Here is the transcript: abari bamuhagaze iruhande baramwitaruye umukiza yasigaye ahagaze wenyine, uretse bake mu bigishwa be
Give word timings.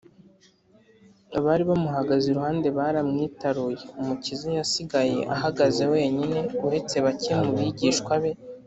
abari 1.37 1.63
bamuhagaze 1.69 2.25
iruhande 2.29 2.67
baramwitaruye 2.77 3.77
umukiza 4.01 4.47
yasigaye 4.59 5.17
ahagaze 5.35 5.83
wenyine, 5.93 6.39
uretse 6.65 6.95
bake 7.05 7.31
mu 7.47 7.51
bigishwa 7.61 8.15
be 8.23 8.31